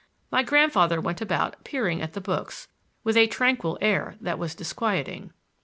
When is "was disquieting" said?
4.39-5.31